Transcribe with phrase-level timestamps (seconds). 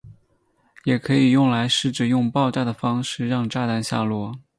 [0.83, 4.39] 也可以用来试着用爆炸的方式让炸弹下落。